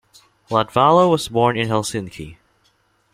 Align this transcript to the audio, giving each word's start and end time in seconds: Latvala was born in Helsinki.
Latvala 0.49 1.07
was 1.07 1.27
born 1.27 1.55
in 1.55 1.67
Helsinki. 1.67 2.37